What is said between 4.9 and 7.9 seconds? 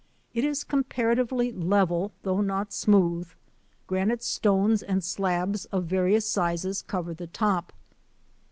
slabs of various sizes cover the top.